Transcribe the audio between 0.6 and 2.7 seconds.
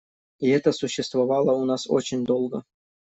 существовало у нас очень долго.